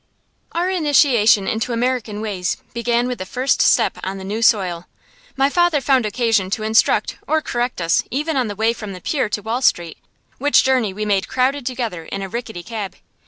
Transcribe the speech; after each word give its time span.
Our 0.53 0.71
initiation 0.71 1.47
into 1.47 1.73
American 1.73 2.21
ways 2.21 2.57
began 2.73 3.07
with 3.07 3.19
the 3.19 3.25
first 3.27 3.61
step 3.61 3.99
on 4.03 4.17
the 4.17 4.23
new 4.23 4.41
soil. 4.41 4.87
My 5.37 5.47
father 5.47 5.79
found 5.79 6.07
occasion 6.07 6.49
to 6.57 6.63
instruct 6.63 7.19
or 7.27 7.39
correct 7.39 7.79
us 7.79 8.01
even 8.09 8.35
on 8.35 8.47
the 8.47 8.55
way 8.55 8.73
from 8.73 8.93
the 8.93 9.01
pier 9.01 9.29
to 9.29 9.43
Wall 9.43 9.61
Street, 9.61 9.99
which 10.39 10.63
journey 10.63 10.91
we 10.91 11.05
made 11.05 11.27
crowded 11.27 11.67
together 11.67 12.05
in 12.05 12.23
a 12.23 12.29
rickety 12.29 12.63
cab. 12.63 12.95